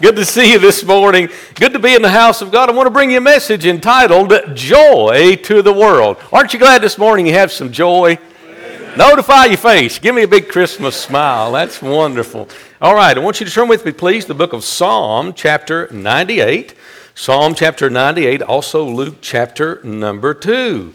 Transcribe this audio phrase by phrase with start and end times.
[0.00, 1.28] Good to see you this morning.
[1.54, 2.68] Good to be in the house of God.
[2.68, 6.16] I want to bring you a message entitled Joy to the World.
[6.32, 8.18] Aren't you glad this morning you have some joy?
[8.44, 8.98] Amen.
[8.98, 10.00] Notify your face.
[10.00, 11.52] Give me a big Christmas smile.
[11.52, 12.48] That's wonderful.
[12.82, 15.88] All right, I want you to turn with me, please, the book of Psalm, chapter
[15.92, 16.74] 98.
[17.14, 20.92] Psalm chapter 98, also Luke chapter number 2.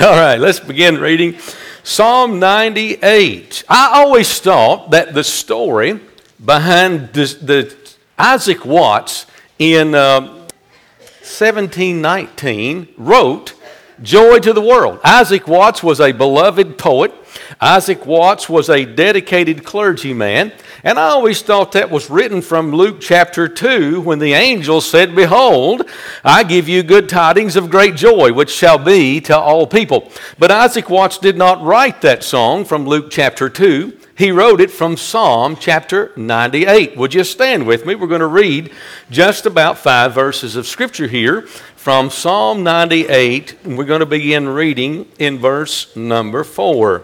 [0.00, 1.38] All right, let's begin reading.
[1.82, 3.64] Psalm 98.
[3.68, 6.00] I always thought that the story
[6.42, 7.79] behind the, the
[8.20, 9.24] Isaac Watts
[9.58, 13.54] in uh, 1719 wrote
[14.02, 15.00] Joy to the World.
[15.02, 17.14] Isaac Watts was a beloved poet.
[17.62, 20.52] Isaac Watts was a dedicated clergyman.
[20.84, 25.16] And I always thought that was written from Luke chapter 2 when the angel said,
[25.16, 25.88] Behold,
[26.22, 30.12] I give you good tidings of great joy, which shall be to all people.
[30.38, 33.96] But Isaac Watts did not write that song from Luke chapter 2.
[34.20, 36.94] He wrote it from Psalm chapter 98.
[36.94, 37.94] Would you stand with me?
[37.94, 38.70] We're going to read
[39.10, 43.64] just about five verses of Scripture here from Psalm 98.
[43.64, 47.02] We're going to begin reading in verse number 4.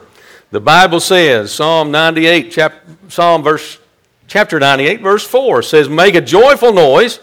[0.50, 2.74] The Bible says, Psalm 98, chap,
[3.08, 3.78] Psalm verse,
[4.26, 7.20] chapter 98, verse 4 says, Make a joyful noise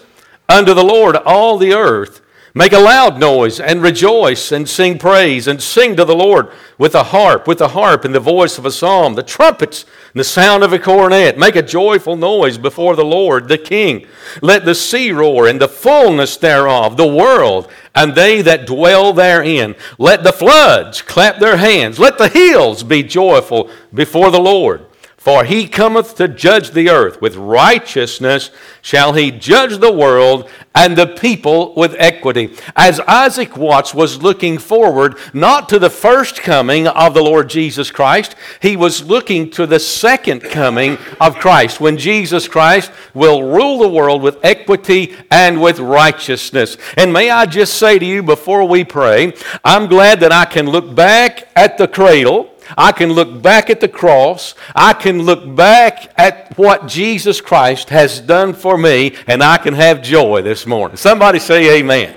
[0.49, 2.22] unto the Lord, all the earth.
[2.55, 6.93] Make a loud noise and rejoice and sing praise and sing to the Lord with
[6.93, 10.23] a harp, with a harp and the voice of a psalm, the trumpets and the
[10.23, 11.35] sound of a cornet.
[11.35, 14.05] Make a joyful noise before the Lord, the King.
[14.43, 19.75] Let the sea roar and the fullness thereof, the world and they that dwell therein.
[19.97, 21.97] Let the floods clap their hands.
[21.97, 24.85] Let the hills be joyful before the Lord.
[25.23, 27.21] For he cometh to judge the earth.
[27.21, 32.53] With righteousness shall he judge the world and the people with equity.
[32.75, 37.89] As Isaac Watts was looking forward not to the first coming of the Lord Jesus
[37.89, 43.79] Christ, he was looking to the second coming of Christ, when Jesus Christ will rule
[43.79, 46.75] the world with equity and with righteousness.
[46.97, 49.31] And may I just say to you before we pray,
[49.63, 53.79] I'm glad that I can look back at the cradle I can look back at
[53.79, 54.55] the cross.
[54.75, 59.73] I can look back at what Jesus Christ has done for me, and I can
[59.73, 60.97] have joy this morning.
[60.97, 62.15] Somebody say amen.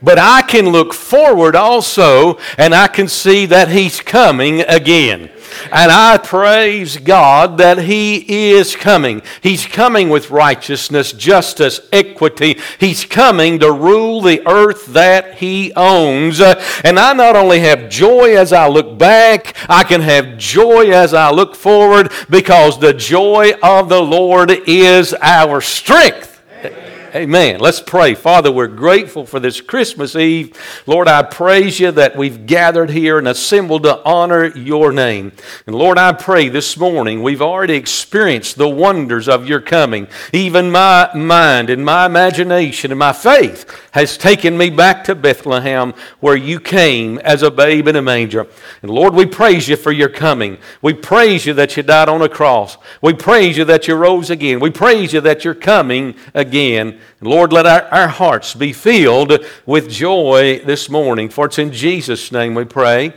[0.00, 5.30] But I can look forward also, and I can see that He's coming again.
[5.72, 9.22] And I praise God that He is coming.
[9.42, 12.58] He's coming with righteousness, justice, equity.
[12.78, 16.40] He's coming to rule the earth that He owns.
[16.40, 21.14] And I not only have joy as I look back, I can have joy as
[21.14, 26.42] I look forward because the joy of the Lord is our strength.
[26.64, 26.97] Amen.
[27.14, 28.14] Let's pray.
[28.14, 30.56] Father, we're grateful for this Christmas Eve.
[30.86, 35.32] Lord, I praise you that we've gathered here and assembled to honor your name.
[35.66, 40.06] And Lord, I pray this morning we've already experienced the wonders of your coming.
[40.32, 45.94] Even my mind and my imagination and my faith has taken me back to Bethlehem
[46.20, 48.46] where you came as a babe in a manger.
[48.82, 50.58] And Lord, we praise you for your coming.
[50.82, 52.76] We praise you that you died on a cross.
[53.00, 54.60] We praise you that you rose again.
[54.60, 56.97] We praise you that you're coming again.
[57.20, 61.28] Lord, let our, our hearts be filled with joy this morning.
[61.28, 63.12] For it's in Jesus' name we pray.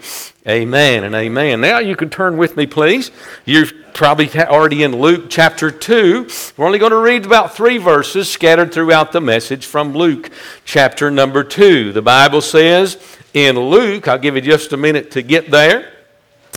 [0.48, 1.62] Amen and amen.
[1.62, 3.12] Now you can turn with me, please.
[3.46, 6.28] You're probably already in Luke chapter 2.
[6.58, 10.32] We're only going to read about three verses scattered throughout the message from Luke
[10.66, 11.94] chapter number 2.
[11.94, 12.98] The Bible says
[13.34, 15.91] in Luke, I'll give you just a minute to get there.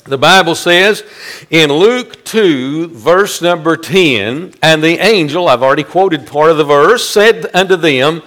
[0.06, 1.02] The Bible says
[1.48, 6.64] in Luke 2, verse number 10, and the angel, I've already quoted part of the
[6.64, 8.20] verse, said unto them,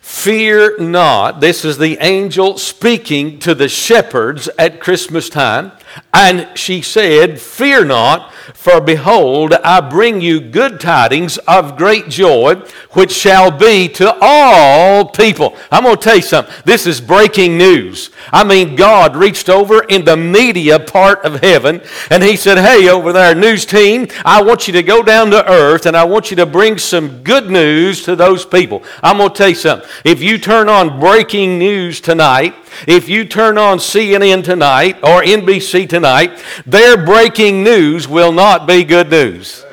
[0.00, 1.40] Fear not.
[1.40, 5.72] This is the angel speaking to the shepherds at Christmas time.
[6.12, 12.54] And she said, Fear not, for behold, I bring you good tidings of great joy,
[12.92, 15.56] which shall be to all people.
[15.70, 16.54] I'm going to tell you something.
[16.64, 18.10] This is breaking news.
[18.32, 22.88] I mean, God reached over in the media part of heaven, and He said, Hey,
[22.88, 26.30] over there, news team, I want you to go down to earth, and I want
[26.30, 28.82] you to bring some good news to those people.
[29.02, 29.88] I'm going to tell you something.
[30.04, 32.54] If you turn on breaking news tonight,
[32.86, 38.84] if you turn on CNN tonight or NBC tonight, their breaking news will not be
[38.84, 39.66] good news.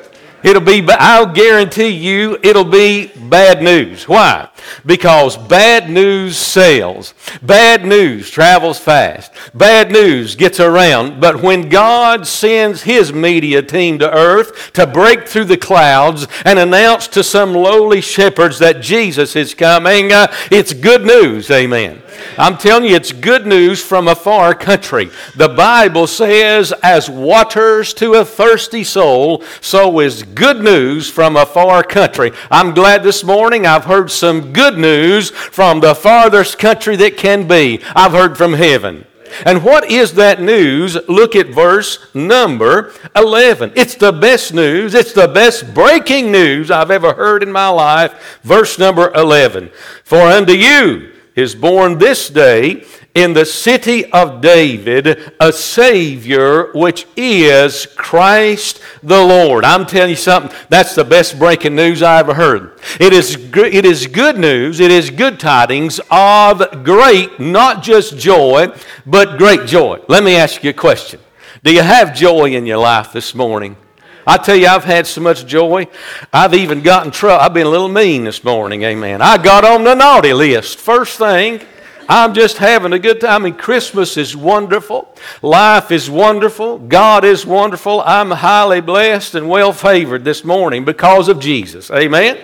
[0.44, 4.06] It'll be, I'll guarantee you, it'll be bad news.
[4.06, 4.50] Why?
[4.84, 7.14] Because bad news sells.
[7.40, 9.32] Bad news travels fast.
[9.54, 11.18] Bad news gets around.
[11.18, 16.58] But when God sends His media team to earth to break through the clouds and
[16.58, 21.50] announce to some lowly shepherds that Jesus is coming, uh, it's good news.
[21.50, 22.02] Amen.
[22.38, 25.10] I'm telling you, it's good news from a far country.
[25.36, 31.46] The Bible says, as waters to a thirsty soul, so is good news from a
[31.46, 32.32] far country.
[32.50, 37.46] I'm glad this morning I've heard some good news from the farthest country that can
[37.46, 37.80] be.
[37.94, 39.06] I've heard from heaven.
[39.44, 40.96] And what is that news?
[41.08, 43.72] Look at verse number 11.
[43.74, 44.94] It's the best news.
[44.94, 48.38] It's the best breaking news I've ever heard in my life.
[48.42, 49.70] Verse number 11.
[50.04, 52.84] For unto you, is born this day
[53.14, 59.64] in the city of David a Savior, which is Christ the Lord.
[59.64, 62.78] I'm telling you something, that's the best breaking news I ever heard.
[62.98, 68.68] It is, it is good news, it is good tidings of great, not just joy,
[69.06, 70.00] but great joy.
[70.08, 71.20] Let me ask you a question
[71.62, 73.76] Do you have joy in your life this morning?
[74.26, 75.86] I tell you, I've had so much joy.
[76.32, 77.42] I've even gotten trouble.
[77.42, 79.20] I've been a little mean this morning, amen.
[79.22, 80.78] I got on the naughty list.
[80.78, 81.60] First thing,
[82.08, 83.42] I'm just having a good time.
[83.42, 85.14] I mean, Christmas is wonderful.
[85.40, 86.78] Life is wonderful.
[86.78, 88.02] God is wonderful.
[88.02, 91.90] I'm highly blessed and well favored this morning because of Jesus.
[91.90, 92.38] Amen.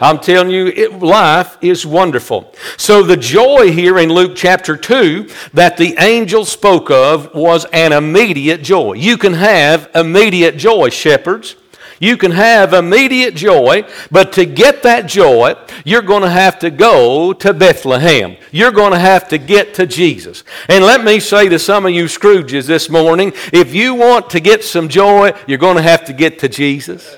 [0.00, 2.54] I'm telling you, it, life is wonderful.
[2.76, 7.92] So, the joy here in Luke chapter 2 that the angel spoke of was an
[7.92, 8.94] immediate joy.
[8.94, 11.56] You can have immediate joy, shepherds.
[12.00, 16.70] You can have immediate joy, but to get that joy, you're going to have to
[16.70, 18.36] go to Bethlehem.
[18.52, 20.44] You're going to have to get to Jesus.
[20.68, 24.40] And let me say to some of you Scrooges this morning if you want to
[24.40, 27.16] get some joy, you're going to have to get to Jesus.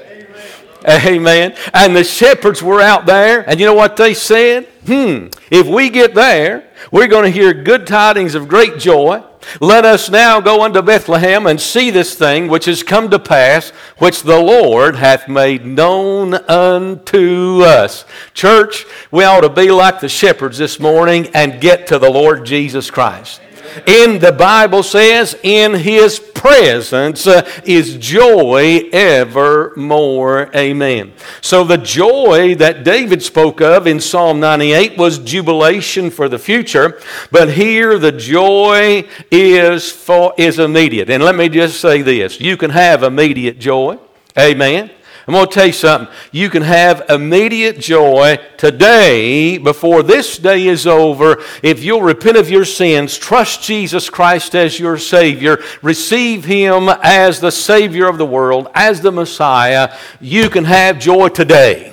[0.89, 1.55] Amen.
[1.73, 4.67] And the shepherds were out there, and you know what they said?
[4.87, 9.23] Hmm, if we get there, we're going to hear good tidings of great joy.
[9.61, 13.71] Let us now go unto Bethlehem and see this thing which has come to pass,
[13.99, 18.05] which the Lord hath made known unto us.
[18.35, 22.45] Church, we ought to be like the shepherds this morning and get to the Lord
[22.45, 23.41] Jesus Christ.
[23.87, 30.55] In the Bible says, in his presence uh, is joy evermore.
[30.57, 31.13] Amen.
[31.41, 37.01] So the joy that David spoke of in Psalm 98 was jubilation for the future,
[37.31, 41.11] but here the joy is for is immediate.
[41.11, 43.99] And let me just say this, you can have immediate joy.
[44.39, 44.91] Amen.
[45.27, 46.15] I'm going to tell you something.
[46.33, 52.51] You can have immediate joy today before this day is over if you'll repent of
[52.51, 58.27] your sins, trust Jesus Christ as your Savior, receive Him as the Savior of the
[58.27, 59.97] world, as the Messiah.
[60.21, 61.90] You can have joy today.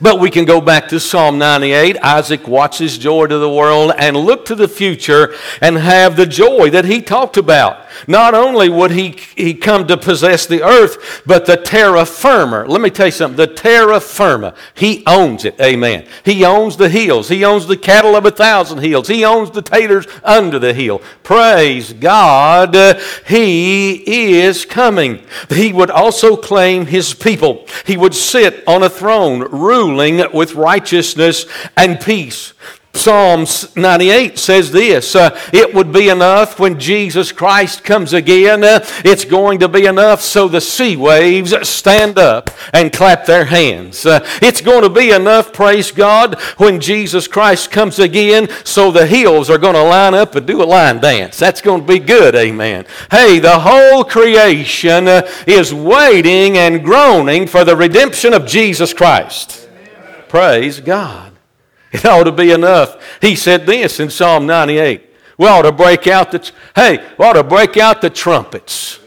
[0.00, 1.98] But we can go back to Psalm 98.
[2.02, 6.70] Isaac Watts's joy to the world and look to the future and have the joy
[6.70, 7.86] that he talked about.
[8.06, 12.64] Not only would he, he come to possess the earth, but the terra firma.
[12.64, 13.36] Let me tell you something.
[13.36, 15.60] The terra firma, he owns it.
[15.60, 16.06] Amen.
[16.24, 17.28] He owns the hills.
[17.28, 19.08] He owns the cattle of a thousand hills.
[19.08, 21.02] He owns the taters under the hill.
[21.22, 22.74] Praise God.
[23.26, 25.22] He is coming.
[25.48, 27.66] He would also claim his people.
[27.86, 31.46] He would sit on a throne ruling with righteousness
[31.76, 32.52] and peace.
[32.92, 38.64] Psalms 98 says this uh, It would be enough when Jesus Christ comes again.
[38.64, 43.44] Uh, it's going to be enough so the sea waves stand up and clap their
[43.44, 44.04] hands.
[44.04, 49.06] Uh, it's going to be enough, praise God, when Jesus Christ comes again so the
[49.06, 51.38] hills are going to line up and do a line dance.
[51.38, 52.86] That's going to be good, amen.
[53.10, 59.59] Hey, the whole creation uh, is waiting and groaning for the redemption of Jesus Christ.
[60.30, 61.32] Praise God.
[61.90, 63.18] It ought to be enough.
[63.20, 65.12] He said this in Psalm 98.
[65.36, 69.00] We ought to break out the, hey, we ought to break out the trumpets.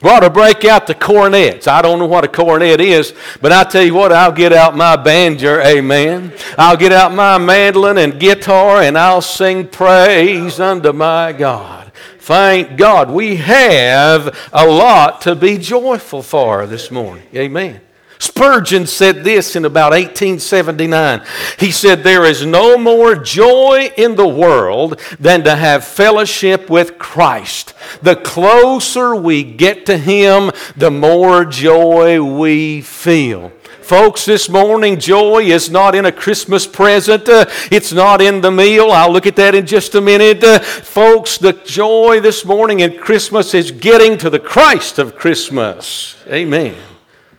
[0.00, 1.68] We ought to break out the cornets.
[1.68, 3.12] I don't know what a cornet is,
[3.42, 6.32] but I tell you what, I'll get out my banjo, amen.
[6.56, 11.92] I'll get out my mandolin and guitar and I'll sing praise unto my God.
[12.18, 13.10] Thank God.
[13.10, 17.24] We have a lot to be joyful for this morning.
[17.34, 17.82] Amen.
[18.22, 21.22] Spurgeon said this in about 1879.
[21.58, 26.98] He said, There is no more joy in the world than to have fellowship with
[27.00, 27.74] Christ.
[28.00, 33.50] The closer we get to Him, the more joy we feel.
[33.80, 37.28] Folks, this morning, joy is not in a Christmas present.
[37.28, 38.92] Uh, it's not in the meal.
[38.92, 40.44] I'll look at that in just a minute.
[40.44, 46.14] Uh, folks, the joy this morning in Christmas is getting to the Christ of Christmas.
[46.28, 46.76] Amen.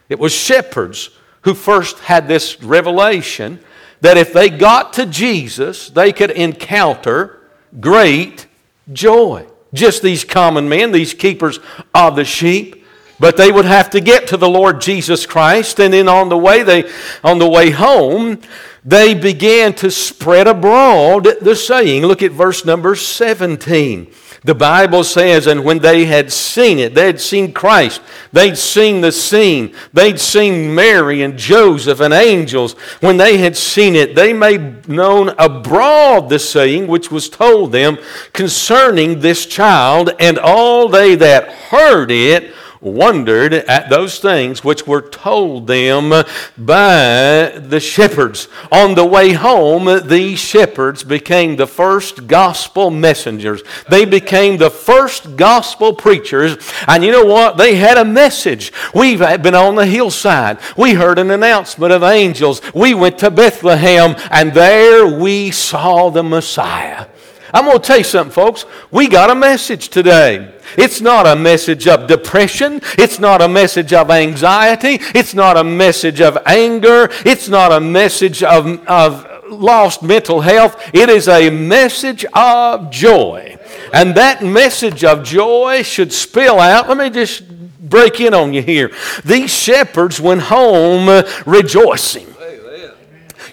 [0.09, 1.09] It was shepherds
[1.41, 3.59] who first had this revelation
[4.01, 7.39] that if they got to Jesus, they could encounter
[7.79, 8.47] great
[8.91, 9.45] joy.
[9.73, 11.59] Just these common men, these keepers
[11.95, 12.85] of the sheep.
[13.19, 16.37] But they would have to get to the Lord Jesus Christ, and then on the
[16.37, 16.91] way they
[17.23, 18.41] on the way home,
[18.83, 22.05] they began to spread abroad the saying.
[22.05, 24.11] Look at verse number 17.
[24.45, 28.01] The Bible says, and when they had seen it, they had seen Christ,
[28.33, 32.73] they'd seen the scene, they'd seen Mary and Joseph and angels.
[32.99, 37.97] When they had seen it, they made known abroad the saying which was told them
[38.33, 45.01] concerning this child, and all they that heard it wondered at those things which were
[45.01, 46.09] told them
[46.57, 48.47] by the shepherds.
[48.71, 53.63] On the way home, these shepherds became the first gospel messengers.
[53.89, 56.57] They became the first gospel preachers.
[56.87, 57.57] And you know what?
[57.57, 58.71] They had a message.
[58.93, 60.59] We've been on the hillside.
[60.77, 62.61] We heard an announcement of angels.
[62.73, 67.07] We went to Bethlehem, and there we saw the Messiah.
[67.53, 68.65] I'm going to tell you something, folks.
[68.89, 70.55] We got a message today.
[70.75, 72.81] It's not a message of depression.
[72.97, 74.97] It's not a message of anxiety.
[75.13, 77.09] It's not a message of anger.
[77.25, 80.81] It's not a message of, of lost mental health.
[80.93, 83.59] It is a message of joy.
[83.93, 86.89] And that message of joy should spill out.
[86.89, 87.43] Let me just
[87.79, 88.91] break in on you here.
[89.23, 92.27] These shepherds went home rejoicing.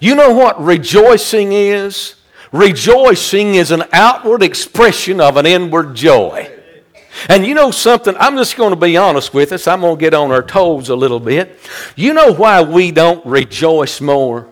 [0.00, 2.14] You know what rejoicing is?
[2.52, 6.50] Rejoicing is an outward expression of an inward joy.
[7.28, 8.14] And you know something?
[8.18, 9.66] I'm just going to be honest with us.
[9.68, 11.58] I'm going to get on our toes a little bit.
[11.96, 14.48] You know why we don't rejoice more?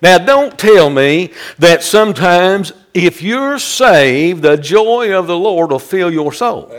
[0.00, 5.78] Now, don't tell me that sometimes if you're saved, the joy of the Lord will
[5.78, 6.70] fill your soul.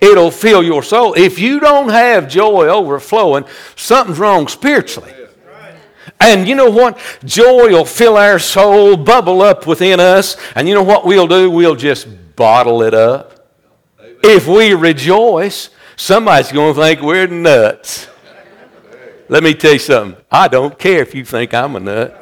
[0.00, 1.14] It'll fill your soul.
[1.14, 3.44] If you don't have joy overflowing,
[3.76, 5.12] something's wrong spiritually.
[6.20, 6.98] And you know what?
[7.24, 10.36] Joy will fill our soul, bubble up within us.
[10.54, 11.50] And you know what we'll do?
[11.50, 13.48] We'll just bottle it up.
[14.22, 18.06] If we rejoice, somebody's going to think we're nuts.
[19.28, 20.22] Let me tell you something.
[20.30, 22.16] I don't care if you think I'm a nut.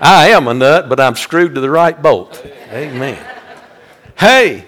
[0.00, 2.44] I am a nut, but I'm screwed to the right bolt.
[2.70, 3.24] Amen.
[4.18, 4.66] Hey,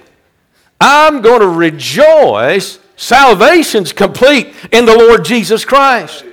[0.80, 2.78] I'm going to rejoice.
[2.96, 6.24] Salvation's complete in the Lord Jesus Christ.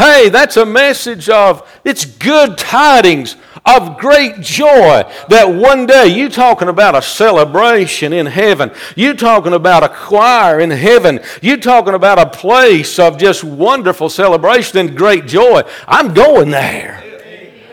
[0.00, 6.30] Hey, that's a message of it's good tidings of great joy that one day you
[6.30, 8.70] talking about a celebration in heaven.
[8.96, 11.20] You talking about a choir in heaven.
[11.42, 15.64] You talking about a place of just wonderful celebration and great joy.
[15.86, 17.09] I'm going there.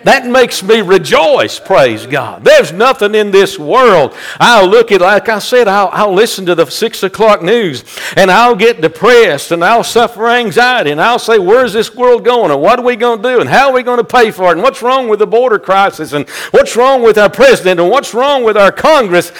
[0.03, 2.43] That makes me rejoice, praise God.
[2.43, 4.15] There's nothing in this world.
[4.39, 7.83] I'll look at, like I said, I'll, I'll listen to the six o'clock news
[8.15, 12.51] and I'll get depressed and I'll suffer anxiety and I'll say, where's this world going
[12.51, 14.49] and what are we going to do and how are we going to pay for
[14.49, 17.89] it and what's wrong with the border crisis and what's wrong with our president and
[17.89, 19.31] what's wrong with our Congress.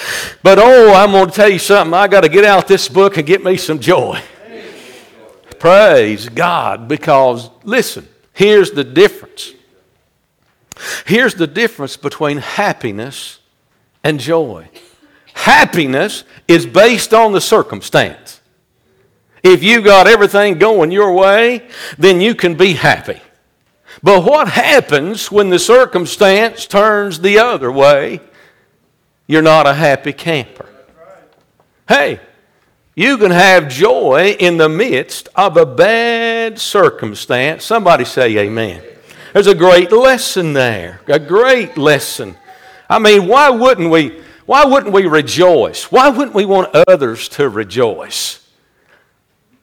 [0.43, 1.93] But oh, I'm going to tell you something.
[1.93, 4.21] I got to get out this book and get me some joy.
[5.59, 9.53] Praise God because, listen, here's the difference.
[11.05, 13.39] Here's the difference between happiness
[14.03, 14.69] and joy.
[15.33, 18.41] Happiness is based on the circumstance.
[19.43, 21.67] If you got everything going your way,
[21.97, 23.21] then you can be happy.
[24.03, 28.19] But what happens when the circumstance turns the other way?
[29.27, 30.67] You're not a happy camper.
[31.87, 32.19] Hey,
[32.95, 37.63] you can have joy in the midst of a bad circumstance.
[37.63, 38.81] Somebody say amen.
[39.37, 40.99] There's a great lesson there.
[41.05, 42.35] A great lesson.
[42.89, 44.19] I mean, why wouldn't we?
[44.47, 45.91] Why wouldn't we rejoice?
[45.91, 48.43] Why wouldn't we want others to rejoice?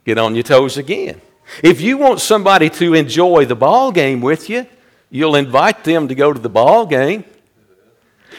[0.05, 1.21] Get on your toes again.
[1.61, 4.65] If you want somebody to enjoy the ball game with you,
[5.11, 7.25] you'll invite them to go to the ball game.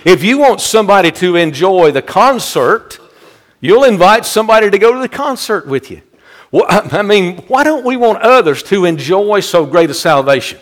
[0.05, 2.97] If you want somebody to enjoy the concert,
[3.59, 6.01] you'll invite somebody to go to the concert with you.
[6.49, 10.59] Well, I mean, why don't we want others to enjoy so great a salvation?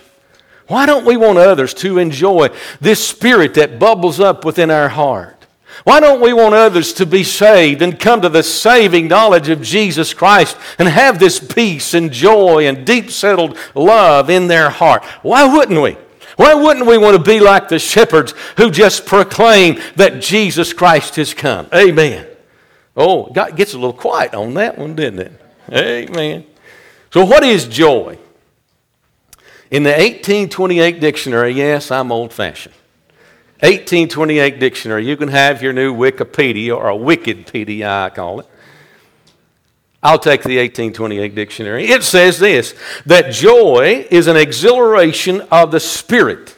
[0.67, 5.46] Why don't we want others to enjoy this spirit that bubbles up within our heart?
[5.84, 9.62] Why don't we want others to be saved and come to the saving knowledge of
[9.62, 15.03] Jesus Christ and have this peace and joy and deep settled love in their heart?
[15.24, 15.98] Why wouldn't we?
[16.38, 21.17] Why wouldn't we want to be like the shepherds who just proclaim that Jesus Christ
[21.17, 21.67] has come?
[21.74, 22.27] Amen.
[22.96, 25.41] Oh, God gets a little quiet on that one, didn't it?
[25.72, 26.46] Amen.
[27.12, 28.17] So, what is joy?
[29.73, 32.75] In the 1828 dictionary, yes, I'm old fashioned.
[33.61, 38.47] 1828 dictionary, you can have your new Wikipedia or a Wikipedia, I call it.
[40.03, 41.85] I'll take the 1828 dictionary.
[41.85, 42.75] It says this
[43.07, 46.55] that joy is an exhilaration of the spirit.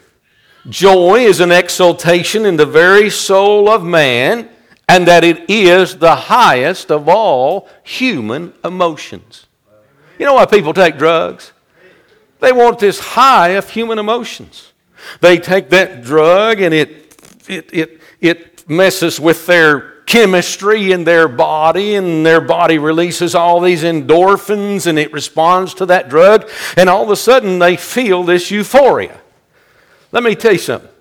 [0.68, 4.50] Joy is an exultation in the very soul of man,
[4.90, 9.48] and that it is the highest of all human emotions.
[10.20, 11.54] You know why people take drugs?
[12.46, 14.72] They want this high of human emotions.
[15.20, 21.28] They take that drug and it, it, it, it messes with their chemistry in their
[21.28, 26.48] body, and their body releases all these endorphins and it responds to that drug,
[26.78, 29.20] and all of a sudden they feel this euphoria.
[30.12, 30.92] Let me tell you something.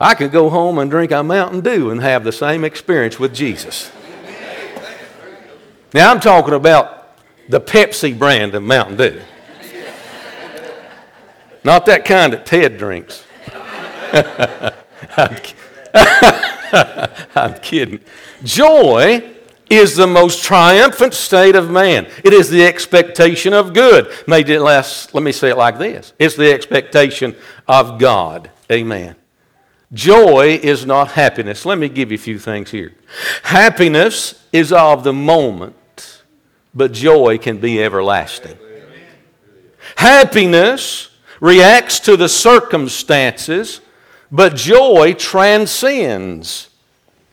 [0.00, 3.34] I could go home and drink a Mountain Dew and have the same experience with
[3.34, 3.92] Jesus.
[5.92, 9.20] Now, I'm talking about the Pepsi brand of Mountain Dew.
[11.64, 13.24] Not that kind that Ted drinks.
[17.34, 18.00] I'm kidding.
[18.44, 19.34] Joy
[19.70, 22.06] is the most triumphant state of man.
[22.24, 24.10] It is the expectation of good.
[24.26, 27.36] Made it less, let me say it like this it's the expectation
[27.66, 28.50] of God.
[28.70, 29.16] Amen.
[29.92, 31.64] Joy is not happiness.
[31.64, 32.92] Let me give you a few things here.
[33.42, 36.22] Happiness is of the moment,
[36.74, 38.58] but joy can be everlasting.
[39.96, 41.07] Happiness
[41.40, 43.80] reacts to the circumstances,
[44.30, 46.70] but joy transcends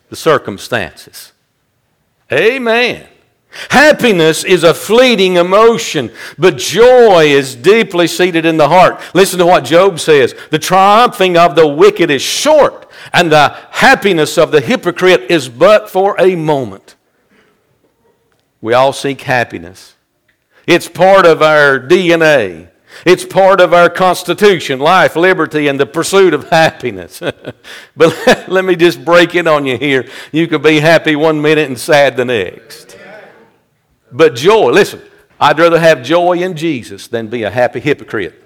[0.08, 1.32] the circumstances.
[2.32, 3.06] Amen.
[3.70, 9.00] Happiness is a fleeting emotion, but joy is deeply seated in the heart.
[9.14, 14.36] Listen to what Job says The triumphing of the wicked is short, and the happiness
[14.36, 16.96] of the hypocrite is but for a moment.
[18.60, 19.94] We all seek happiness,
[20.66, 22.68] it's part of our DNA.
[23.04, 27.20] It's part of our Constitution life, liberty, and the pursuit of happiness.
[27.96, 30.08] but let me just break it on you here.
[30.32, 32.96] You can be happy one minute and sad the next.
[34.10, 35.02] But joy, listen,
[35.38, 38.42] I'd rather have joy in Jesus than be a happy hypocrite.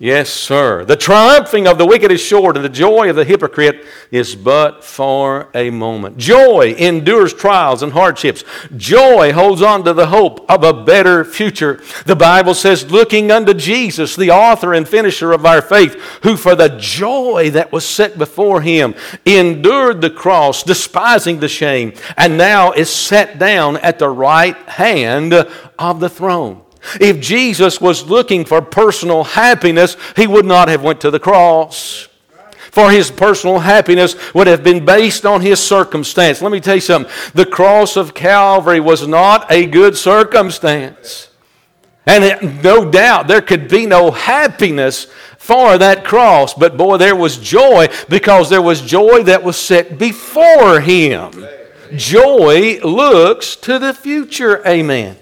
[0.00, 0.84] Yes, sir.
[0.84, 4.84] The triumphing of the wicked is short, and the joy of the hypocrite is but
[4.84, 6.18] for a moment.
[6.18, 8.44] Joy endures trials and hardships.
[8.76, 11.82] Joy holds on to the hope of a better future.
[12.06, 16.54] The Bible says, looking unto Jesus, the author and finisher of our faith, who for
[16.54, 18.94] the joy that was set before him
[19.26, 25.34] endured the cross, despising the shame, and now is set down at the right hand
[25.34, 26.62] of the throne.
[27.00, 32.08] If Jesus was looking for personal happiness, he would not have went to the cross.
[32.70, 36.42] For his personal happiness would have been based on his circumstance.
[36.42, 37.12] Let me tell you something.
[37.34, 41.28] The cross of Calvary was not a good circumstance.
[42.06, 45.06] And it, no doubt there could be no happiness
[45.38, 46.54] for that cross.
[46.54, 51.46] But boy, there was joy because there was joy that was set before him.
[51.96, 54.66] Joy looks to the future.
[54.66, 55.16] Amen.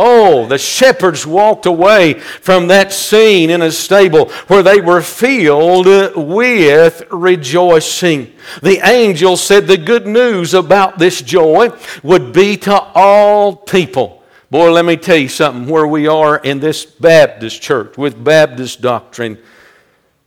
[0.00, 5.86] Oh, the shepherds walked away from that scene in a stable where they were filled
[6.14, 8.32] with rejoicing.
[8.62, 11.70] The angel said the good news about this joy
[12.04, 14.22] would be to all people.
[14.52, 15.66] Boy, let me tell you something.
[15.66, 19.36] Where we are in this Baptist church with Baptist doctrine,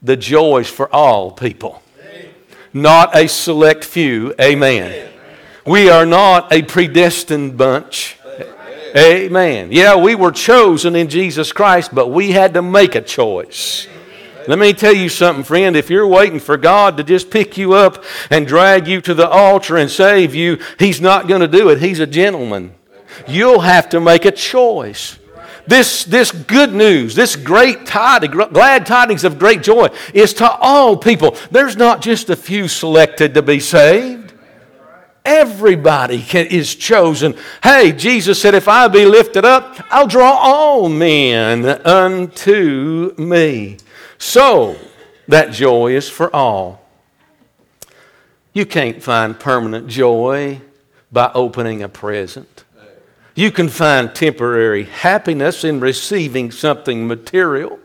[0.02, 1.82] the joy is for all people,
[2.74, 4.36] not a select few.
[4.40, 5.10] Amen.
[5.66, 8.18] We are not a predestined bunch.
[8.96, 9.72] Amen.
[9.72, 13.88] Yeah, we were chosen in Jesus Christ, but we had to make a choice.
[14.48, 15.76] Let me tell you something, friend.
[15.76, 19.30] If you're waiting for God to just pick you up and drag you to the
[19.30, 21.80] altar and save you, He's not going to do it.
[21.80, 22.74] He's a gentleman.
[23.28, 25.20] You'll have to make a choice.
[25.68, 30.98] This, this good news, this great tidings, glad tidings of great joy, is to all
[30.98, 31.38] people.
[31.52, 34.21] There's not just a few selected to be saved.
[35.24, 37.36] Everybody can, is chosen.
[37.64, 43.78] Hey, Jesus said, If I be lifted up, I'll draw all men unto me.
[44.18, 44.78] So,
[45.28, 46.82] that joy is for all.
[48.54, 50.62] You can't find permanent joy
[51.12, 52.66] by opening a present.
[53.34, 57.80] You can find temporary happiness in receiving something material.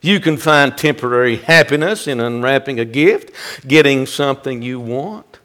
[0.00, 3.30] You can find temporary happiness in unwrapping a gift,
[3.66, 5.35] getting something you want.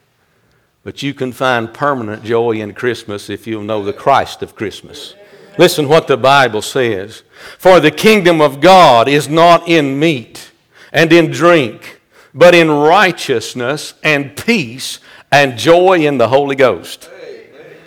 [0.83, 5.13] But you can find permanent joy in Christmas if you'll know the Christ of Christmas.
[5.57, 7.23] Listen what the Bible says.
[7.57, 10.51] For the kingdom of God is not in meat
[10.91, 12.01] and in drink,
[12.33, 14.99] but in righteousness and peace
[15.31, 17.09] and joy in the Holy Ghost.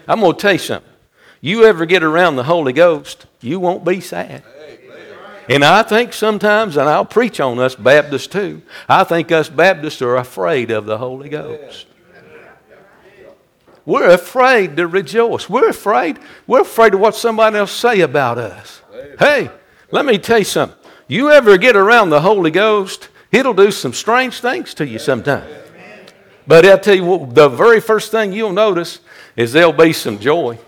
[0.06, 0.90] I'm going to tell you something.
[1.40, 4.42] You ever get around the Holy Ghost, you won't be sad.
[5.48, 10.00] And I think sometimes, and I'll preach on us Baptists too, I think us Baptists
[10.00, 11.86] are afraid of the Holy Ghost.
[13.86, 15.48] We're afraid to rejoice.
[15.48, 16.18] We're afraid.
[16.46, 18.82] We're afraid of what somebody else say about us.
[19.18, 19.50] Hey,
[19.90, 20.78] let me tell you something.
[21.06, 25.50] You ever get around the Holy Ghost, it'll do some strange things to you sometimes.
[26.46, 29.00] But I'll tell you what, the very first thing you'll notice
[29.36, 30.58] is there'll be some joy.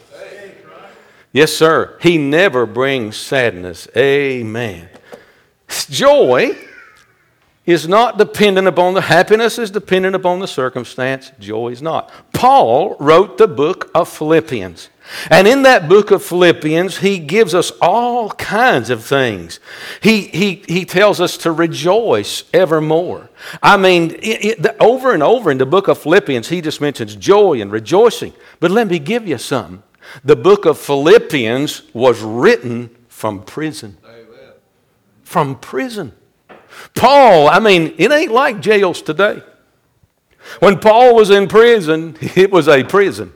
[1.32, 1.98] Yes, sir.
[2.00, 3.88] He never brings sadness.
[3.96, 4.88] Amen.
[5.68, 6.56] Joy
[7.66, 11.32] is not dependent upon the happiness is dependent upon the circumstance.
[11.40, 12.10] Joy is not.
[12.32, 14.88] Paul wrote the book of philippians.
[15.30, 19.60] And in that book of philippians he gives us all kinds of things.
[20.00, 23.30] He, he, he tells us to rejoice evermore.
[23.62, 27.16] I mean it, it, over and over in the book of philippians he just mentions
[27.16, 28.32] joy and rejoicing.
[28.60, 29.82] But let me give you something
[30.24, 33.98] the book of philippians was written from prison.
[34.04, 34.52] Amen.
[35.24, 36.12] from prison
[36.94, 39.42] Paul, I mean, it ain't like jails today.
[40.60, 43.32] When Paul was in prison, it was a prison.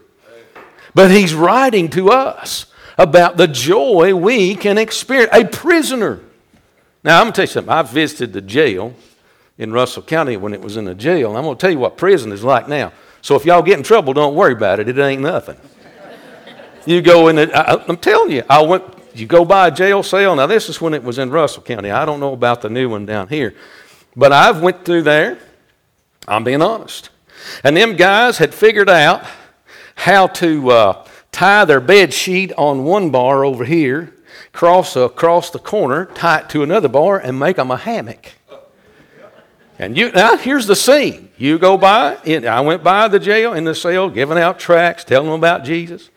[0.95, 2.67] But he's writing to us
[2.99, 5.31] about the joy we can experience.
[5.33, 6.21] A prisoner.
[7.03, 7.73] Now, I'm going to tell you something.
[7.73, 8.95] I visited the jail
[9.57, 11.37] in Russell County when it was in the jail.
[11.37, 12.93] I'm going to tell you what prison is like now.
[13.23, 14.89] So if y'all get in trouble, don't worry about it.
[14.89, 15.57] It ain't nothing.
[16.87, 17.51] You go in it.
[17.55, 20.37] I'm telling you, I went you go by a jail cell.
[20.37, 21.91] Now, this is when it was in Russell County.
[21.91, 23.55] I don't know about the new one down here.
[24.17, 25.39] But I've went through there.
[26.27, 27.11] I'm being honest.
[27.65, 29.25] And them guys had figured out
[29.95, 34.15] how to uh, tie their bed sheet on one bar over here,
[34.53, 38.35] cross across the corner, tie it to another bar, and make them a hammock.
[39.81, 41.31] And you now here's the scene.
[41.39, 42.19] You go by.
[42.27, 46.11] I went by the jail in the cell, giving out tracts, telling them about Jesus.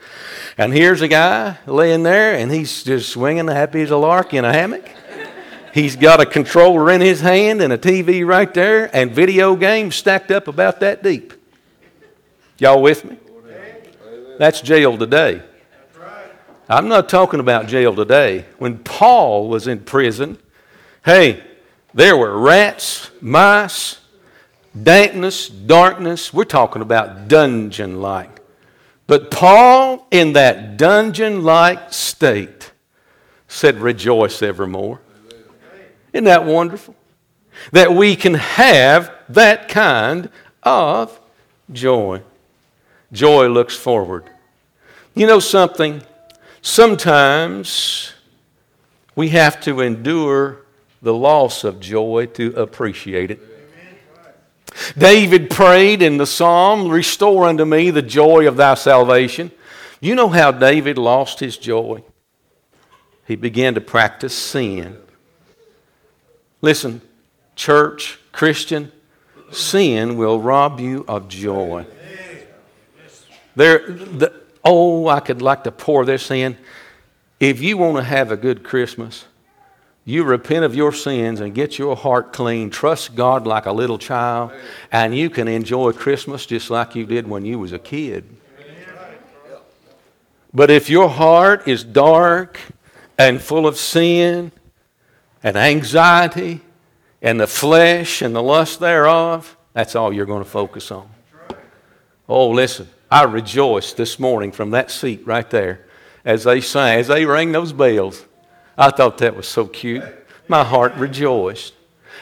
[0.57, 4.43] And here's a guy laying there, and he's just swinging happy as a lark in
[4.43, 4.85] a hammock.
[5.73, 9.95] He's got a controller in his hand and a TV right there, and video games
[9.95, 11.31] stacked up about that deep.
[12.57, 13.17] Y'all with me?
[14.39, 15.41] That's jail today.
[16.67, 18.43] I'm not talking about jail today.
[18.57, 20.37] When Paul was in prison,
[21.05, 21.41] hey,
[21.93, 23.99] there were rats, mice,
[24.81, 26.33] dankness, darkness.
[26.33, 28.41] We're talking about dungeon like.
[29.05, 32.71] But Paul, in that dungeon like state,
[33.47, 34.99] said, Rejoice evermore.
[36.11, 36.95] Isn't that wonderful?
[37.71, 40.29] That we can have that kind
[40.63, 41.19] of
[41.71, 42.21] joy.
[43.11, 44.29] Joy looks forward.
[45.13, 46.01] You know something?
[46.61, 48.13] Sometimes
[49.15, 50.62] we have to endure
[51.03, 53.39] the loss of joy to appreciate it.
[54.97, 59.51] David prayed in the psalm, Restore unto me the joy of thy salvation.
[59.99, 62.03] You know how David lost his joy?
[63.27, 64.97] He began to practice sin.
[66.61, 67.01] Listen,
[67.55, 68.91] church, Christian,
[69.51, 71.85] sin will rob you of joy.
[73.55, 76.57] There, the, oh, I could like to pour this in.
[77.39, 79.25] If you want to have a good Christmas,
[80.05, 83.97] you repent of your sins and get your heart clean, trust God like a little
[83.97, 84.51] child,
[84.91, 88.25] and you can enjoy Christmas just like you did when you was a kid.
[90.53, 92.59] But if your heart is dark
[93.17, 94.51] and full of sin
[95.41, 96.61] and anxiety
[97.21, 101.09] and the flesh and the lust thereof, that's all you're going to focus on.
[102.27, 105.87] Oh, listen, I rejoiced this morning from that seat right there
[106.23, 108.25] as they sang, as they rang those bells.
[108.77, 110.03] I thought that was so cute.
[110.47, 111.73] My heart rejoiced.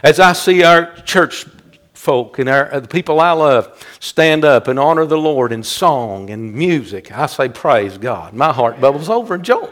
[0.04, 1.46] As I see our church
[1.94, 5.64] folk and our, uh, the people I love stand up and honor the Lord in
[5.64, 8.34] song and music, I say, Praise God.
[8.34, 9.70] My heart bubbles over in joy.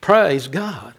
[0.00, 0.94] Praise God.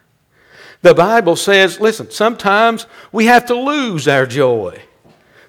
[0.82, 4.82] The Bible says, listen, sometimes we have to lose our joy.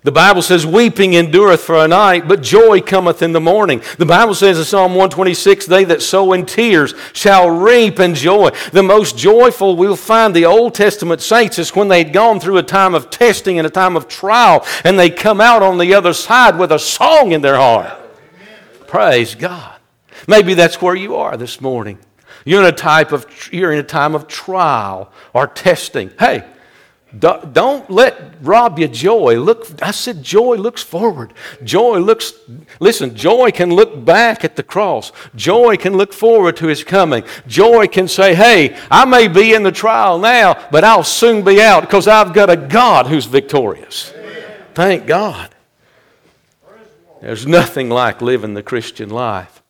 [0.03, 3.83] The Bible says, Weeping endureth for a night, but joy cometh in the morning.
[3.99, 8.51] The Bible says in Psalm 126, They that sow in tears shall reap in joy.
[8.73, 12.63] The most joyful we'll find the Old Testament saints is when they'd gone through a
[12.63, 16.15] time of testing and a time of trial, and they come out on the other
[16.15, 17.93] side with a song in their heart.
[18.87, 19.77] Praise God.
[20.27, 21.99] Maybe that's where you are this morning.
[22.47, 26.11] You're in a type of you're in a time of trial or testing.
[26.19, 26.45] Hey,
[27.19, 29.39] don't let rob you joy.
[29.41, 31.33] Look, I said joy looks forward.
[31.65, 32.33] Joy looks,
[32.79, 35.11] listen, joy can look back at the cross.
[35.35, 37.25] Joy can look forward to his coming.
[37.47, 41.61] Joy can say, hey, I may be in the trial now, but I'll soon be
[41.61, 44.13] out because I've got a God who's victorious.
[44.75, 45.55] Thank God.
[47.21, 49.63] There's nothing like living the Christian life.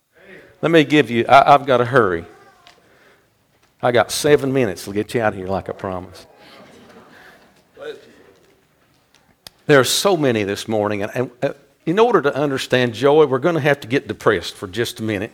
[0.62, 2.26] Let me give you, I, have got to hurry.
[3.82, 6.26] I got seven minutes to get you out of here like I promised.
[9.70, 11.52] There are so many this morning, and, and uh,
[11.86, 15.04] in order to understand joy, we're going to have to get depressed for just a
[15.04, 15.30] minute.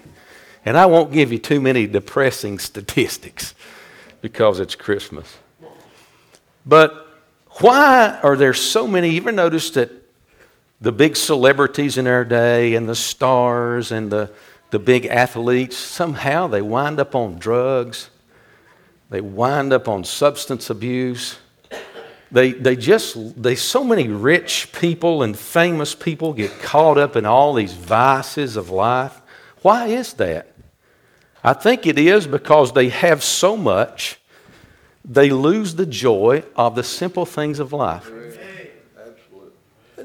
[0.67, 3.55] And I won't give you too many depressing statistics
[4.21, 5.39] because it's Christmas.
[6.67, 7.09] But
[7.63, 9.09] why are there so many?
[9.09, 9.91] You ever noticed that
[10.83, 14.31] the big celebrities in our day and the stars and the,
[14.69, 18.11] the big athletes, somehow they wind up on drugs,
[19.09, 21.39] they wind up on substance abuse.
[22.37, 27.25] They, they just, they, so many rich people and famous people get caught up in
[27.25, 29.23] all these vices of life.
[29.63, 30.53] Why is that?
[31.43, 34.21] I think it is because they have so much,
[35.03, 38.11] they lose the joy of the simple things of life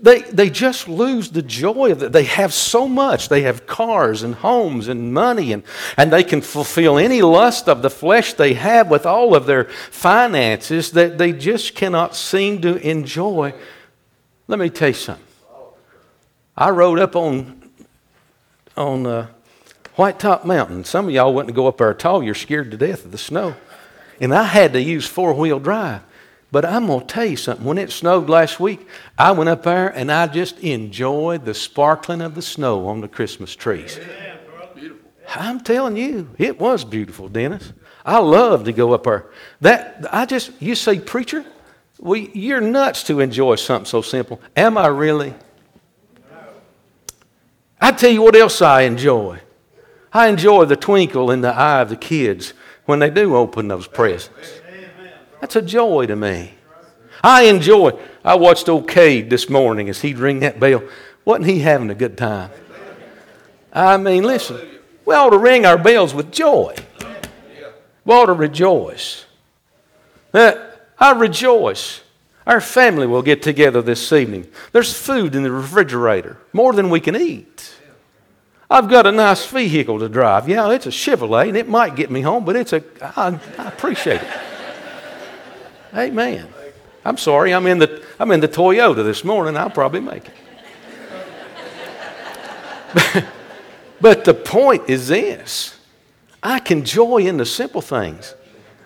[0.01, 2.11] they, they just lose the joy of it.
[2.11, 3.29] They have so much.
[3.29, 5.63] They have cars and homes and money, and,
[5.95, 9.65] and they can fulfill any lust of the flesh they have with all of their
[9.65, 13.53] finances that they just cannot seem to enjoy.
[14.47, 15.25] Let me tell you something.
[16.57, 17.69] I rode up on,
[18.75, 19.27] on uh,
[19.95, 20.83] White Top Mountain.
[20.83, 22.23] Some of y'all wouldn't go up there at all.
[22.23, 23.55] You're scared to death of the snow.
[24.19, 26.01] And I had to use four wheel drive.
[26.51, 27.65] But I'm going to tell you something.
[27.65, 28.85] When it snowed last week,
[29.17, 33.07] I went up there and I just enjoyed the sparkling of the snow on the
[33.07, 33.99] Christmas trees.
[35.33, 37.71] I'm telling you, it was beautiful, Dennis.
[38.05, 39.27] I love to go up there.
[39.61, 41.45] That I just you say, preacher,
[41.99, 44.41] well, you're nuts to enjoy something so simple.
[44.57, 45.33] Am I really?
[47.79, 49.39] I tell you what else I enjoy.
[50.11, 52.53] I enjoy the twinkle in the eye of the kids
[52.85, 54.60] when they do open those presents.
[55.41, 56.53] That's a joy to me.
[57.23, 57.99] I enjoy.
[58.23, 60.83] I watched old Cade this morning as he'd ring that bell.
[61.25, 62.51] Wasn't he having a good time?
[63.73, 64.59] I mean, listen,
[65.05, 66.75] we ought to ring our bells with joy.
[68.05, 69.25] We ought to rejoice.
[70.33, 70.53] Uh,
[70.97, 72.01] I rejoice.
[72.45, 74.47] Our family will get together this evening.
[74.71, 77.75] There's food in the refrigerator, more than we can eat.
[78.69, 80.47] I've got a nice vehicle to drive.
[80.47, 82.83] Yeah, it's a Chevrolet, and it might get me home, but it's a.
[83.01, 84.27] I, I appreciate it.
[85.93, 86.47] Amen.
[87.03, 89.57] I'm sorry, I'm in the, I'm in the Toyota this morning.
[89.57, 90.35] I'll probably make it.
[94.01, 95.79] but the point is this
[96.43, 98.35] I can joy in the simple things,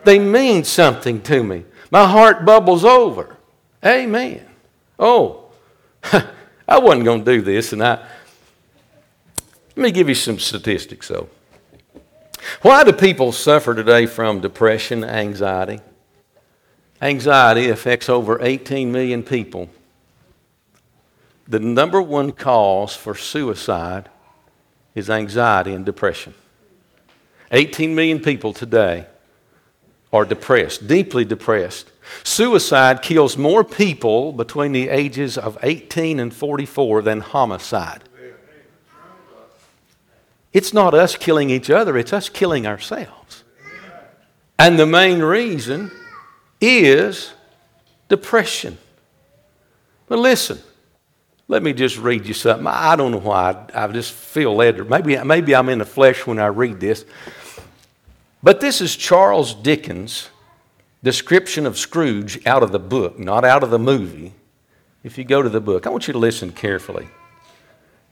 [0.04, 1.66] they mean something to me.
[1.92, 3.38] My heart bubbles over.
[3.84, 4.46] Amen.
[4.98, 5.50] Oh,
[6.68, 8.06] I wasn't going to do this, and I.
[9.76, 11.30] Let me give you some statistics, though.
[12.62, 15.82] Why do people suffer today from depression, anxiety?
[17.02, 19.70] Anxiety affects over 18 million people.
[21.48, 24.10] The number one cause for suicide
[24.96, 26.34] is anxiety and depression.
[27.52, 29.06] 18 million people today
[30.12, 31.92] are depressed, deeply depressed.
[32.24, 38.04] Suicide kills more people between the ages of 18 and 44 than homicide.
[40.54, 43.44] It's not us killing each other, it's us killing ourselves.
[44.58, 45.92] And the main reason
[46.66, 47.34] is
[48.08, 48.78] depression.
[50.08, 50.60] But listen,
[51.48, 52.68] let me just read you something.
[52.68, 53.68] I don't know why.
[53.74, 54.90] I, I just feel led.
[54.90, 57.06] Maybe, maybe I'm in the flesh when I read this.
[58.42, 60.30] But this is Charles Dickens'
[61.04, 64.34] description of Scrooge out of the book, not out of the movie.
[65.04, 67.08] If you go to the book, I want you to listen carefully.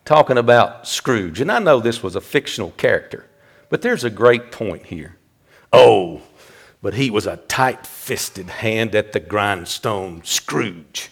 [0.05, 1.39] Talking about Scrooge.
[1.39, 3.25] And I know this was a fictional character,
[3.69, 5.17] but there's a great point here.
[5.71, 6.21] Oh,
[6.83, 11.09] but he was a tight fisted hand at the grindstone, Scrooge.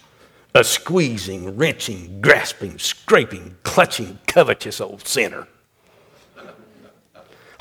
[0.54, 5.48] A squeezing, wrenching, grasping, scraping, clutching, covetous old sinner.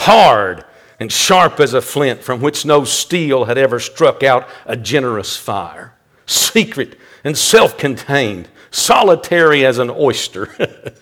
[0.01, 0.65] Hard
[0.99, 5.37] and sharp as a flint from which no steel had ever struck out a generous
[5.37, 5.95] fire.
[6.27, 10.49] Secret and self contained, solitary as an oyster.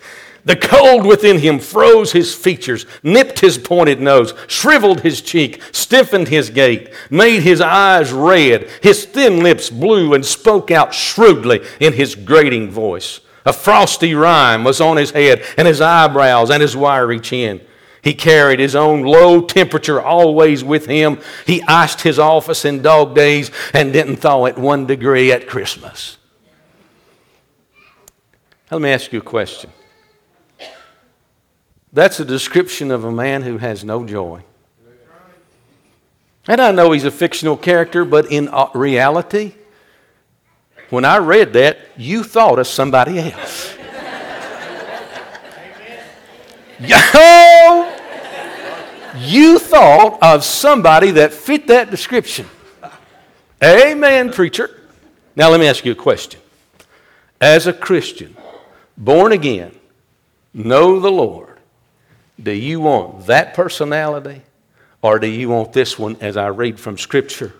[0.45, 6.29] The cold within him froze his features, nipped his pointed nose, shriveled his cheek, stiffened
[6.29, 11.93] his gait, made his eyes red, his thin lips blue, and spoke out shrewdly in
[11.93, 13.19] his grating voice.
[13.45, 17.61] A frosty rime was on his head and his eyebrows and his wiry chin.
[18.01, 21.19] He carried his own low temperature always with him.
[21.45, 26.17] He iced his office in dog days and didn't thaw it one degree at Christmas.
[28.71, 29.71] Let me ask you a question.
[31.91, 34.43] That's a description of a man who has no joy.
[36.47, 39.53] And I know he's a fictional character, but in uh, reality,
[40.89, 43.75] when I read that, you thought of somebody else.
[46.79, 47.95] Yo!
[49.17, 52.47] You thought of somebody that fit that description.
[53.63, 54.69] Amen, preacher.
[55.35, 56.39] Now, let me ask you a question.
[57.41, 58.35] As a Christian,
[58.97, 59.75] born again,
[60.53, 61.48] know the Lord,
[62.41, 64.41] do you want that personality
[65.01, 67.53] or do you want this one as I read from Scripture?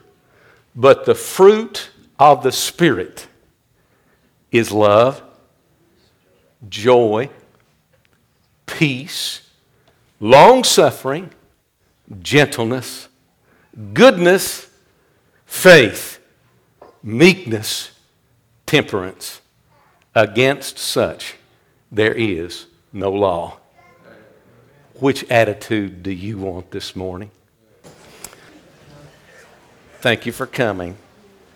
[0.76, 3.28] But the fruit of the Spirit
[4.52, 5.22] is love,
[6.68, 7.30] joy,
[8.66, 9.50] peace,
[10.20, 11.32] long suffering,
[12.22, 13.08] gentleness,
[13.94, 14.68] goodness,
[15.46, 16.20] faith,
[17.04, 17.92] meekness,
[18.66, 19.42] temperance.
[20.16, 21.36] Against such
[21.92, 23.59] there is no law.
[25.00, 27.32] Which attitude do you want this morning?
[30.02, 30.98] Thank you for coming.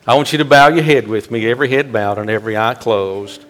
[0.08, 2.74] I want you to bow your head with me, every head bowed and every eye
[2.74, 3.44] closed.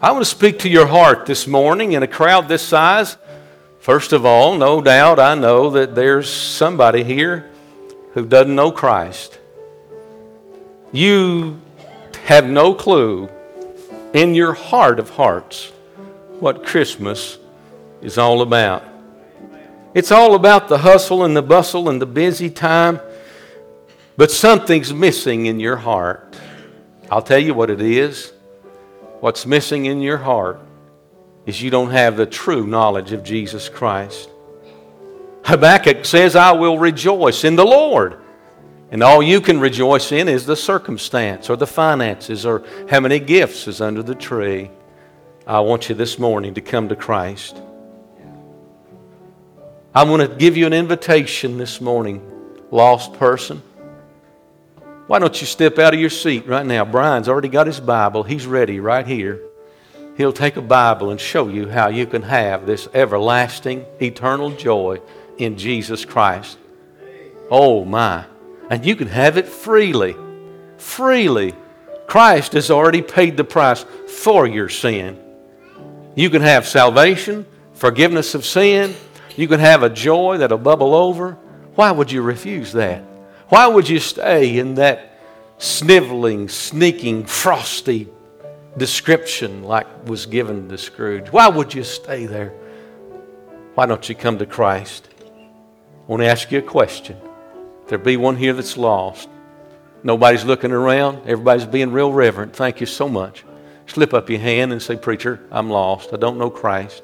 [0.00, 3.16] I want to speak to your heart this morning in a crowd this size.
[3.80, 7.50] First of all, no doubt I know that there's somebody here
[8.12, 9.40] who doesn't know Christ.
[10.92, 11.60] You
[12.26, 13.28] have no clue
[14.12, 15.72] in your heart of hearts
[16.40, 17.38] what Christmas
[18.02, 18.84] is all about.
[19.94, 23.00] It's all about the hustle and the bustle and the busy time,
[24.16, 26.36] but something's missing in your heart.
[27.10, 28.32] I'll tell you what it is.
[29.20, 30.60] What's missing in your heart
[31.46, 34.28] is you don't have the true knowledge of Jesus Christ.
[35.44, 38.18] Habakkuk says, I will rejoice in the Lord.
[38.90, 43.18] And all you can rejoice in is the circumstance or the finances or how many
[43.18, 44.70] gifts is under the tree.
[45.46, 47.60] I want you this morning to come to Christ.
[49.94, 52.22] I'm going to give you an invitation this morning,
[52.70, 53.62] lost person.
[55.06, 56.86] Why don't you step out of your seat right now?
[56.86, 58.22] Brian's already got his Bible.
[58.22, 59.42] He's ready right here.
[60.16, 65.02] He'll take a Bible and show you how you can have this everlasting, eternal joy
[65.36, 66.56] in Jesus Christ.
[67.50, 68.24] Oh, my.
[68.70, 70.16] And you can have it freely.
[70.78, 71.54] Freely.
[72.06, 75.20] Christ has already paid the price for your sin.
[76.16, 78.94] You can have salvation, forgiveness of sin.
[79.36, 81.32] You can have a joy that'll bubble over.
[81.74, 83.02] Why would you refuse that?
[83.48, 85.20] Why would you stay in that
[85.58, 88.08] sniveling, sneaking, frosty
[88.76, 91.28] description like was given to Scrooge?
[91.28, 92.50] Why would you stay there?
[93.74, 95.08] Why don't you come to Christ?
[95.20, 97.16] I want to ask you a question.
[97.82, 99.28] If there be one here that's lost,
[100.04, 102.54] nobody's looking around, everybody's being real reverent.
[102.54, 103.44] Thank you so much
[103.86, 106.12] slip up your hand and say, Preacher, I'm lost.
[106.12, 107.02] I don't know Christ.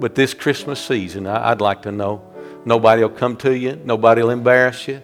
[0.00, 2.22] But this Christmas season, I'd like to know.
[2.64, 3.80] Nobody will come to you.
[3.84, 5.02] Nobody will embarrass you.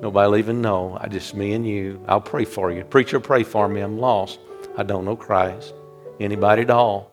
[0.00, 0.96] Nobody will even know.
[1.00, 2.02] I just me and you.
[2.08, 2.84] I'll pray for you.
[2.84, 3.80] Preacher, pray for me.
[3.80, 4.38] I'm lost.
[4.76, 5.74] I don't know Christ.
[6.20, 7.12] Anybody at all?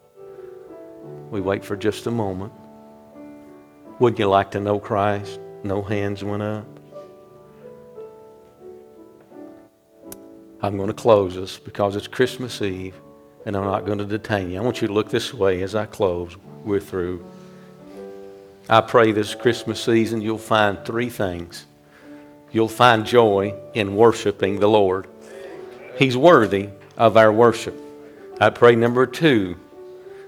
[1.30, 2.54] We wait for just a moment.
[3.99, 5.39] Wouldn't you like to know Christ?
[5.63, 6.65] No hands went up.
[10.62, 12.99] I'm going to close this because it's Christmas Eve
[13.45, 14.60] and I'm not going to detain you.
[14.60, 16.36] I want you to look this way as I close.
[16.63, 17.25] We're through.
[18.69, 21.65] I pray this Christmas season you'll find three things.
[22.52, 25.08] You'll find joy in worshiping the Lord.
[25.97, 27.80] He's worthy of our worship.
[28.39, 29.58] I pray number two,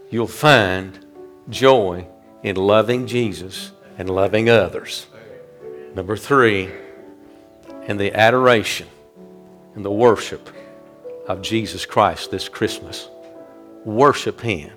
[0.09, 1.05] you'll find
[1.49, 2.07] joy
[2.43, 5.07] in loving Jesus and loving others.
[5.95, 6.69] Number three,
[7.87, 8.87] in the adoration
[9.75, 10.49] and the worship
[11.27, 13.09] of Jesus Christ this Christmas.
[13.85, 14.71] Worship Him.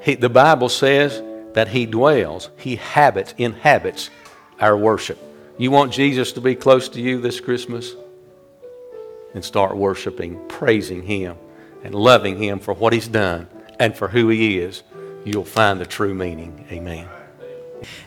[0.00, 1.22] He, the Bible says
[1.54, 4.10] that He dwells, He habits, inhabits
[4.60, 5.18] our worship.
[5.56, 7.94] You want Jesus to be close to you this Christmas?
[9.34, 11.36] And start worshiping, praising Him,
[11.84, 13.48] and loving Him for what He's done
[13.78, 14.82] and for who He is.
[15.24, 16.66] You'll find the true meaning.
[16.70, 17.08] Amen.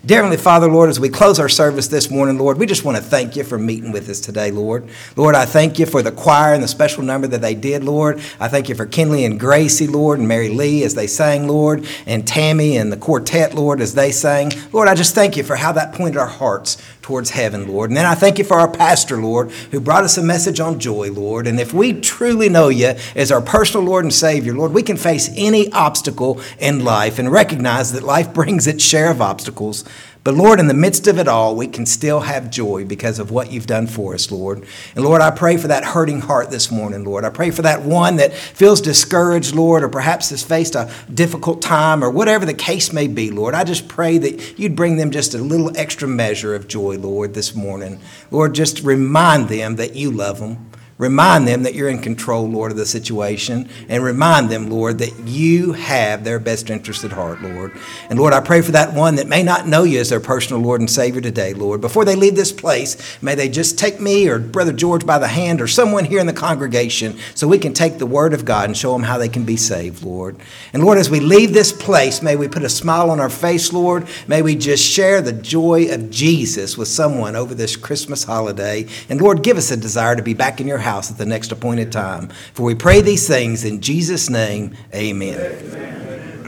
[0.05, 3.03] Dear Father, Lord, as we close our service this morning, Lord, we just want to
[3.03, 4.89] thank you for meeting with us today, Lord.
[5.15, 8.19] Lord, I thank you for the choir and the special number that they did, Lord.
[8.39, 11.87] I thank you for Kinley and Gracie, Lord, and Mary Lee as they sang, Lord,
[12.05, 14.51] and Tammy and the quartet, Lord, as they sang.
[14.71, 16.77] Lord, I just thank you for how that pointed our hearts
[17.11, 17.89] towards heaven, Lord.
[17.89, 20.79] And then I thank you for our pastor, Lord, who brought us a message on
[20.79, 21.45] joy, Lord.
[21.45, 24.95] And if we truly know you as our personal Lord and Savior, Lord, we can
[24.95, 29.83] face any obstacle in life and recognize that life brings its share of obstacles.
[30.23, 33.31] But Lord, in the midst of it all, we can still have joy because of
[33.31, 34.63] what you've done for us, Lord.
[34.95, 37.25] And Lord, I pray for that hurting heart this morning, Lord.
[37.25, 41.63] I pray for that one that feels discouraged, Lord, or perhaps has faced a difficult
[41.63, 43.55] time or whatever the case may be, Lord.
[43.55, 47.33] I just pray that you'd bring them just a little extra measure of joy, Lord,
[47.33, 47.99] this morning.
[48.29, 50.70] Lord, just remind them that you love them.
[51.01, 55.17] Remind them that you're in control, Lord, of the situation, and remind them, Lord, that
[55.25, 57.75] you have their best interest at heart, Lord.
[58.11, 60.61] And Lord, I pray for that one that may not know you as their personal
[60.61, 61.81] Lord and Savior today, Lord.
[61.81, 65.27] Before they leave this place, may they just take me or Brother George by the
[65.27, 68.65] hand or someone here in the congregation so we can take the Word of God
[68.65, 70.35] and show them how they can be saved, Lord.
[70.71, 73.73] And Lord, as we leave this place, may we put a smile on our face,
[73.73, 74.07] Lord.
[74.27, 78.85] May we just share the joy of Jesus with someone over this Christmas holiday.
[79.09, 81.51] And Lord, give us a desire to be back in your house at the next
[81.51, 82.29] appointed time.
[82.53, 85.39] For we pray these things in Jesus' name, amen.
[85.39, 86.40] amen.